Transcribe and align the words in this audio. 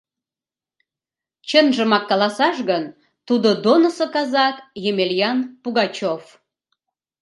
Чынжымак 1.49 2.03
каласаш 2.09 2.57
гын, 2.69 2.83
тудо 3.27 3.49
Донысо 3.63 4.05
казак 4.15 4.55
Емельян 4.89 5.37
Пугачев. 5.61 6.23